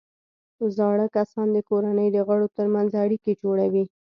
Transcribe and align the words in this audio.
زاړه 0.77 1.05
کسان 1.15 1.47
د 1.53 1.57
کورنۍ 1.69 2.07
د 2.13 2.17
غړو 2.27 2.47
ترمنځ 2.57 2.91
اړیکې 3.03 3.31
جوړوي 3.41 3.83